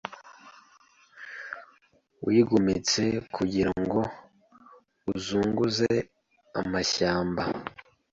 [2.25, 3.03] wigometse
[3.35, 4.01] Kugira ngo
[5.13, 5.89] uzunguze
[6.61, 7.43] amashyamba